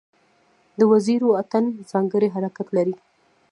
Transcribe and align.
د 0.79 0.81
وزیرو 0.91 1.27
اتن 1.41 1.65
ځانګړی 1.91 2.27
حرکت 2.35 2.67
لري. 2.77 2.95